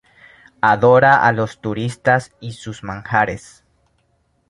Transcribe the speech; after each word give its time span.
Adora 0.63 1.17
a 1.27 1.31
los 1.31 1.59
turistas 1.59 2.31
y 2.39 2.53
sus 2.53 2.83
manjares. 2.83 3.63